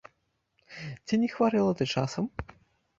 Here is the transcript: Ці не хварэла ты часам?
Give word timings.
Ці 1.05 1.21
не 1.25 1.31
хварэла 1.37 1.71
ты 1.83 1.91
часам? 1.97 2.23